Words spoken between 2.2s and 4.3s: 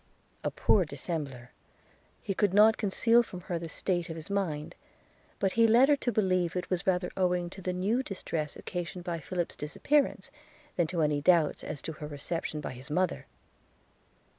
he could not conceal from her the state of